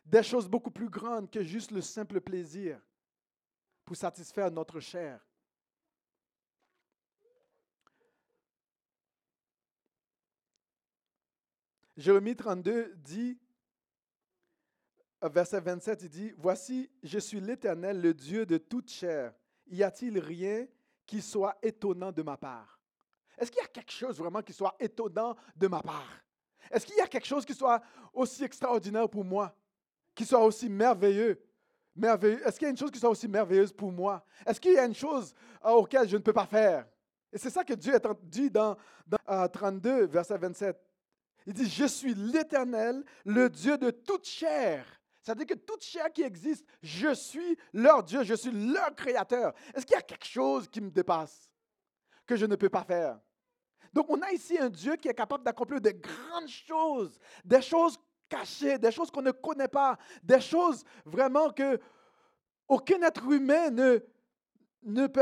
[0.06, 2.80] Des choses beaucoup plus grandes que juste le simple plaisir
[3.84, 5.20] pour satisfaire notre chair.
[11.98, 13.40] Jérémie 32 dit,
[15.22, 19.34] verset 27, il dit, Voici, je suis l'Éternel, le Dieu de toute chair.
[19.68, 20.68] Y a-t-il rien
[21.06, 22.80] qui soit étonnant de ma part?
[23.38, 26.22] Est-ce qu'il y a quelque chose vraiment qui soit étonnant de ma part?
[26.72, 27.82] Est-ce qu'il y a quelque chose qui soit
[28.14, 29.56] aussi extraordinaire pour moi?
[30.14, 31.42] Qui soit aussi merveilleux?
[31.96, 32.46] merveilleux?
[32.46, 34.24] Est-ce qu'il y a une chose qui soit aussi merveilleuse pour moi?
[34.46, 36.88] Est-ce qu'il y a une chose euh, auquel je ne peux pas faire?
[37.32, 40.82] Et c'est ça que Dieu dit dans, dans 32, euh, verset 27.
[41.46, 44.86] Il dit, je suis l'Éternel, le Dieu de toute chair.
[45.22, 49.54] C'est-à-dire que toute chair qui existe, je suis leur Dieu, je suis leur créateur.
[49.74, 51.50] Est-ce qu'il y a quelque chose qui me dépasse,
[52.26, 53.20] que je ne peux pas faire?
[53.92, 57.98] Donc on a ici un Dieu qui est capable d'accomplir de grandes choses, des choses
[58.28, 61.80] cachées, des choses qu'on ne connaît pas, des choses vraiment que
[62.68, 64.00] aucun être humain ne,
[64.84, 65.22] ne peut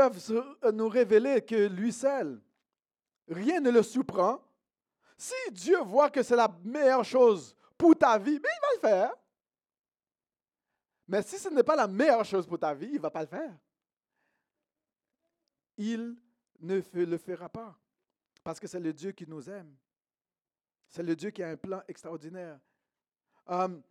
[0.72, 2.42] nous révéler que lui seul.
[3.28, 4.42] Rien ne le surprend.
[5.16, 8.80] Si Dieu voit que c'est la meilleure chose pour ta vie, mais il va le
[8.80, 9.14] faire.
[11.06, 13.20] Mais si ce n'est pas la meilleure chose pour ta vie, il ne va pas
[13.20, 13.56] le faire.
[15.76, 16.16] Il
[16.60, 17.76] ne le fera pas.
[18.42, 19.74] Parce que c'est le Dieu qui nous aime.
[20.88, 22.58] C'est le Dieu qui a un plan extraordinaire.
[23.46, 23.82] Um,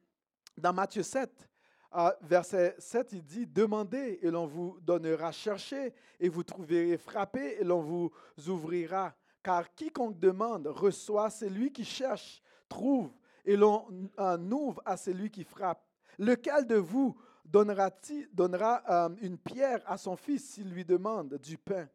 [0.57, 1.49] dans Matthieu 7,
[1.95, 7.57] uh, verset 7, il dit, Demandez et l'on vous donnera, cherchez et vous trouverez, frappez
[7.59, 8.11] et l'on vous
[8.47, 9.13] ouvrira.
[9.43, 13.11] Car quiconque demande reçoit, celui qui cherche trouve,
[13.45, 13.85] et l'on
[14.51, 15.85] ouvre à celui qui frappe.
[16.17, 17.91] Lequel de vous donnera,
[18.31, 21.89] donnera euh, une pierre à son fils s'il lui demande du pain?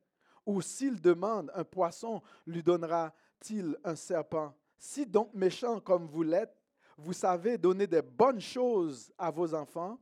[0.45, 4.55] Ou s'il demande un poisson, lui donnera-t-il un serpent?
[4.79, 6.55] Si donc méchant comme vous l'êtes,
[6.97, 9.99] vous savez donner des bonnes choses à vos enfants,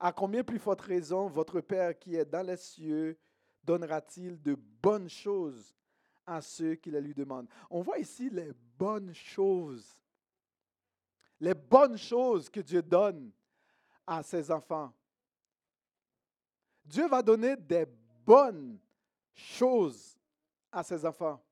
[0.00, 3.16] à combien plus forte raison votre Père qui est dans les cieux
[3.62, 5.74] donnera-t-il de bonnes choses
[6.26, 7.48] à ceux qui les lui demandent.
[7.70, 9.96] On voit ici les bonnes choses.
[11.40, 13.30] Les bonnes choses que Dieu donne
[14.06, 14.92] à ses enfants.
[16.84, 17.86] Dieu va donner des
[18.24, 18.78] bonnes
[19.34, 20.18] choses
[20.70, 21.42] à ses enfants.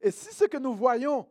[0.00, 1.28] Et si ce que nous voyons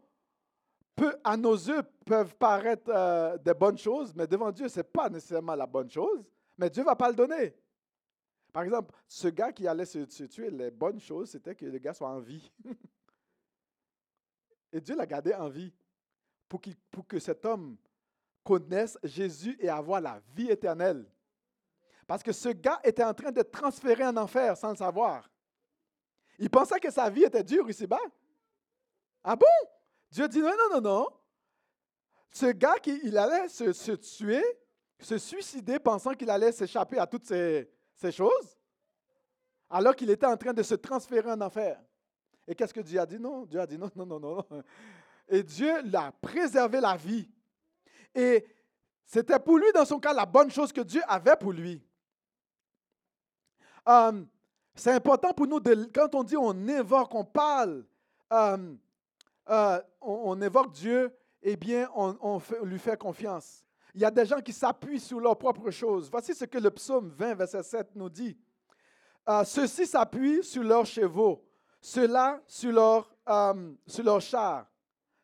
[0.96, 4.84] peut, à nos yeux peuvent paraître euh, des bonnes choses, mais devant Dieu, ce n'est
[4.84, 6.26] pas nécessairement la bonne chose,
[6.58, 7.56] mais Dieu ne va pas le donner.
[8.58, 11.94] Par exemple, ce gars qui allait se, tuer, les bonnes choses, c'était que le gars
[11.94, 12.52] soit en vie.
[14.74, 15.72] et Dieu l'a gardé en vie
[16.50, 17.78] pour, pour que cet homme
[18.44, 21.06] connaisse Jésus et avoir la vie éternelle.
[22.08, 25.30] Parce que ce gars était en train de transférer en enfer sans le savoir.
[26.40, 28.02] Il pensait que sa vie était dure ici-bas.
[29.24, 29.46] Ah bon?
[30.10, 31.08] Dieu dit non, non, non, non.
[32.32, 34.44] Ce gars, qui, il allait se, se tuer,
[35.00, 38.58] se suicider, pensant qu'il allait s'échapper à toutes ces, ces choses,
[39.70, 41.82] alors qu'il était en train de se transférer en enfer.
[42.48, 43.20] Et qu'est-ce que Dieu a dit?
[43.20, 44.46] Non, Dieu a dit non, non, non, non.
[45.28, 47.30] Et Dieu l'a préservé la vie.
[48.16, 48.46] Et
[49.06, 51.84] c'était pour lui, dans son cas, la bonne chose que Dieu avait pour lui.
[53.88, 54.24] Euh,
[54.76, 55.60] c'est important pour nous,
[55.94, 57.86] quand on dit on évoque, on parle,
[58.32, 58.76] euh,
[59.50, 63.66] euh, on, évoque Dieu, eh bien, on, lui fait confiance.
[63.98, 66.08] Il y a des gens qui s'appuient sur leurs propres choses.
[66.12, 68.38] Voici ce que le psaume 20, verset 7 nous dit.
[69.28, 71.44] Euh, Ceux-ci s'appuient sur leurs chevaux,
[71.82, 74.68] ceux-là sur leurs euh, sur chars.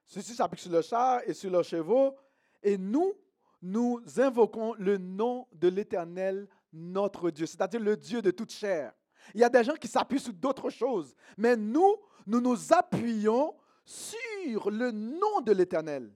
[0.08, 2.16] Ceux-ci s'appuient sur leurs chars et sur leurs chevaux.
[2.64, 3.14] Et nous,
[3.62, 8.92] nous invoquons le nom de l'Éternel, notre Dieu, c'est-à-dire le Dieu de toute chair.
[9.36, 13.54] Il y a des gens qui s'appuient sur d'autres choses, mais nous, nous nous appuyons
[13.86, 16.12] sur le nom de l'Éternel.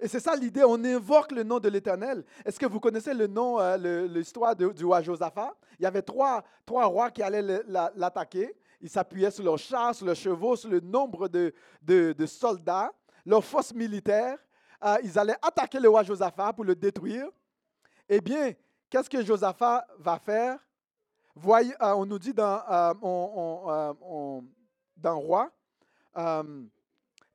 [0.00, 2.24] Et c'est ça l'idée, on invoque le nom de l'Éternel.
[2.44, 5.54] Est-ce que vous connaissez le nom, euh, l'histoire du roi Josaphat?
[5.78, 8.54] Il y avait trois, trois rois qui allaient l'attaquer.
[8.80, 12.92] Ils s'appuyaient sur leurs chars, sur leurs chevaux, sur le nombre de, de, soldats,
[13.26, 14.38] leurs forces militaires.
[14.84, 17.28] Euh, ils allaient attaquer le roi Josaphat pour le détruire.
[18.08, 18.52] Eh bien,
[18.88, 20.60] qu'est-ce que Josaphat va faire?
[21.34, 22.62] Voyez, euh, on nous dit dans,
[23.02, 24.44] on,
[24.96, 25.50] dans Roi,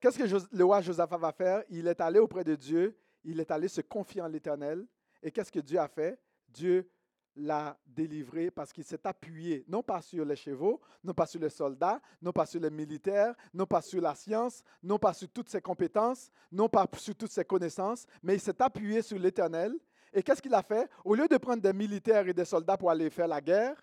[0.04, 1.64] Qu'est-ce que le roi Josaphat va faire?
[1.70, 4.86] Il est allé auprès de Dieu, il est allé se confier en l'Éternel.
[5.22, 6.20] Et qu'est-ce que Dieu a fait?
[6.50, 6.92] Dieu
[7.38, 11.50] l'a délivré parce qu'il s'est appuyé, non pas sur les chevaux, non pas sur les
[11.50, 15.48] soldats, non pas sur les militaires, non pas sur la science, non pas sur toutes
[15.48, 19.74] ses compétences, non pas sur toutes ses connaissances, mais il s'est appuyé sur l'Éternel.
[20.12, 20.90] Et qu'est-ce qu'il a fait?
[21.06, 23.82] Au lieu de prendre des militaires et des soldats pour aller faire la guerre,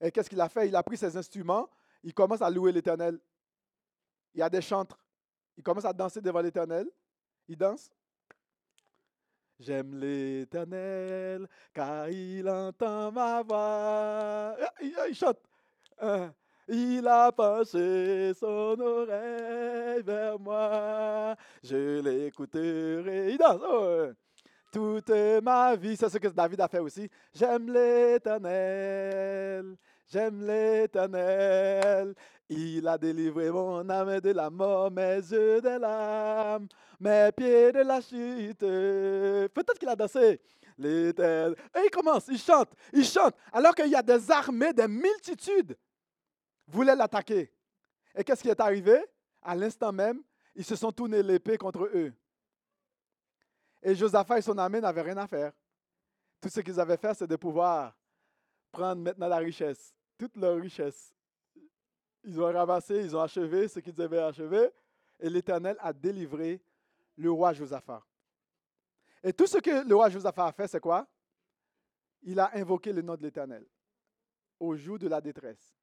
[0.00, 0.66] qu'est-ce qu'il a fait?
[0.66, 1.68] Il a pris ses instruments,
[2.02, 3.20] il commence à louer l'Éternel.
[4.34, 4.98] Il y a des chantres,
[5.58, 6.88] il commence à danser devant l'Éternel.
[7.48, 7.90] Il danse.
[9.58, 14.54] J'aime l'Éternel, car il entend ma voix.
[14.56, 15.40] Ah, il, chante.
[15.98, 16.32] Ah,
[16.68, 21.34] il a penché son oreille vers moi.
[21.64, 23.32] Je l'écouterai.
[23.32, 24.14] Il danse.
[24.70, 25.10] Toute
[25.42, 27.10] ma vie, c'est ce que David a fait aussi.
[27.34, 29.76] J'aime l'Éternel,
[30.10, 32.14] j'aime l'Éternel.
[32.48, 36.66] Il a délivré mon âme de la mort, mes yeux de l'âme,
[36.98, 38.60] mes pieds de la chute.
[38.60, 40.40] Peut-être qu'il a dansé.
[40.78, 41.56] L'éternel.
[41.74, 45.76] Et il commence, il chante, il chante, alors qu'il y a des armées, des multitudes
[46.68, 47.52] voulaient l'attaquer.
[48.14, 49.04] Et qu'est-ce qui est arrivé?
[49.42, 50.22] À l'instant même,
[50.54, 52.12] ils se sont tournés l'épée contre eux.
[53.82, 55.52] Et Josaphat et son armée n'avaient rien à faire.
[56.40, 57.92] Tout ce qu'ils avaient fait, c'est de pouvoir
[58.70, 61.14] prendre maintenant la richesse, toute leur richesse,
[62.24, 64.68] ils ont ramassé, ils ont achevé ce qu'ils devaient achever.
[65.20, 66.60] et l'Éternel a délivré
[67.16, 68.02] le roi Josaphat.
[69.22, 71.06] Et tout ce que le roi Josaphat a fait, c'est quoi?
[72.22, 73.64] Il a invoqué le nom de l'Éternel
[74.60, 75.76] au jour de la détresse.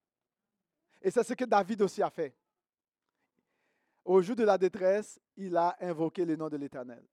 [1.01, 2.35] Et c'est ce que David aussi a fait.
[4.03, 7.03] Au jour de la détresse, il a invoqué le nom de l'Éternel.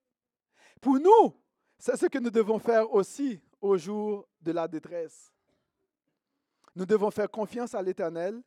[0.79, 1.33] Pour nous,
[1.77, 5.32] c'est ce que nous devons faire aussi au jour de la détresse.
[6.75, 8.41] Nous devons faire confiance à l'Éternel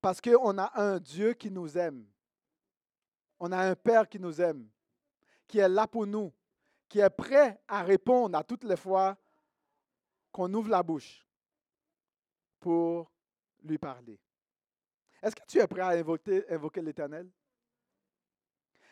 [0.00, 2.06] parce qu'on a un Dieu qui nous aime.
[3.40, 4.68] On a un Père qui nous aime,
[5.46, 6.32] qui est là pour nous,
[6.88, 9.16] qui est prêt à répondre à toutes les fois
[10.32, 11.26] qu'on ouvre la bouche
[12.60, 13.10] pour
[13.62, 14.18] lui parler.
[15.22, 17.28] Est-ce que tu es prêt à invoquer, l'Éternel?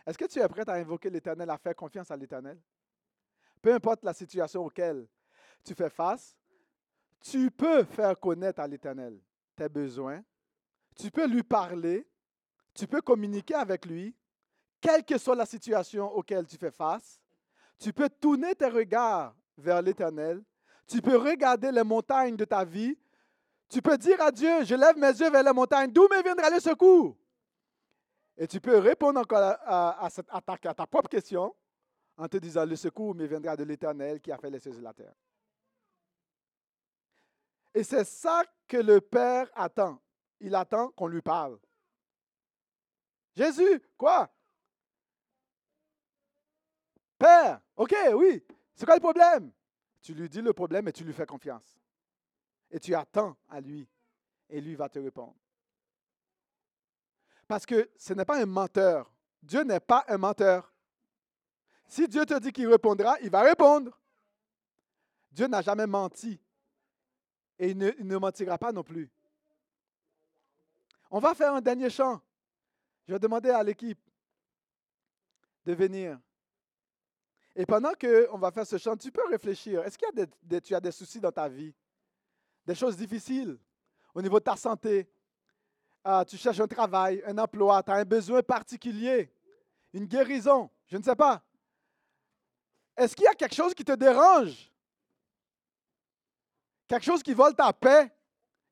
[0.06, 2.60] Est-ce que tu es prêt à invoquer l'Éternel, à faire confiance à l'Éternel?
[3.60, 5.06] Peu importe la situation auquel
[5.64, 6.36] tu fais face,
[7.20, 9.18] tu peux faire connaître à l'Éternel
[9.54, 10.22] tes besoins,
[10.96, 12.06] tu peux lui parler,
[12.74, 14.14] tu peux communiquer avec lui,
[14.80, 17.20] quelle que soit la situation auquel tu fais face.
[17.78, 20.42] Tu peux tourner tes regards vers l'Éternel.
[20.86, 22.96] Tu peux regarder les montagnes de ta vie.
[23.68, 26.48] Tu peux dire à Dieu, je lève mes yeux vers les montagnes, d'où me viendra
[26.50, 27.16] le secours?
[28.38, 31.54] Et tu peux répondre encore à, ta propre question
[32.16, 34.80] en te disant, le secours me viendra de l'Éternel qui a fait les cieux et
[34.80, 35.14] la terre.
[37.76, 40.00] Et c'est ça que le Père attend.
[40.40, 41.58] Il attend qu'on lui parle.
[43.36, 44.34] Jésus, quoi?
[47.18, 48.42] Père, OK, oui.
[48.74, 49.52] C'est quoi le problème?
[50.00, 51.78] Tu lui dis le problème et tu lui fais confiance.
[52.70, 53.86] Et tu attends à lui.
[54.48, 55.36] Et lui va te répondre.
[57.46, 59.12] Parce que ce n'est pas un menteur.
[59.42, 60.72] Dieu n'est pas un menteur.
[61.86, 64.00] Si Dieu te dit qu'il répondra, il va répondre.
[65.30, 66.40] Dieu n'a jamais menti.
[67.58, 69.10] Et il ne, mentira pas non plus.
[71.10, 72.20] On va faire un dernier chant.
[73.06, 73.98] Je vais demander à l'équipe
[75.64, 76.18] de venir.
[77.54, 79.82] Et pendant qu'on va faire ce chant, tu peux réfléchir.
[79.84, 81.72] Est-ce qu'il y a des, tu as des soucis dans ta vie?
[82.66, 83.58] Des choses difficiles
[84.14, 85.08] au niveau de ta santé?
[86.04, 89.32] Ah, tu cherches un travail, un emploi, tu as un besoin particulier,
[89.92, 91.42] une guérison, je ne sais pas.
[92.96, 94.70] Est-ce qu'il y a quelque chose qui te dérange?
[96.86, 98.12] Quelque chose qui vole ta paix,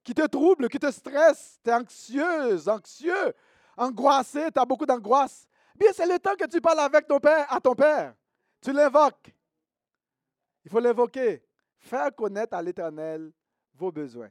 [0.02, 3.34] qui te trouble, qui te stresse, tu es anxieuse, anxieux,
[3.76, 5.48] angoissé, tu as beaucoup d'angoisse.
[5.74, 8.14] Bien, c'est le temps que tu parles avec ton père, à ton père.
[8.60, 9.34] Tu l'invoques.
[10.64, 11.42] Il faut l'invoquer.
[11.78, 13.32] Faire connaître à l'Éternel
[13.74, 14.30] vos besoins.